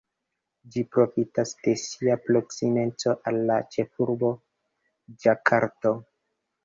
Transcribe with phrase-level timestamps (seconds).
[0.75, 4.33] Ĝi profitas de sia proksimeco al la ĉefurbo,
[5.27, 5.93] Ĝakarto.